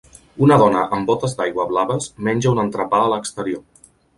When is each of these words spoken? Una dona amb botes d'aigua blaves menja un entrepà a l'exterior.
Una 0.45 0.55
dona 0.61 0.81
amb 0.97 1.09
botes 1.11 1.35
d'aigua 1.41 1.67
blaves 1.73 2.09
menja 2.29 2.55
un 2.57 2.65
entrepà 2.65 3.03
a 3.05 3.13
l'exterior. 3.15 3.63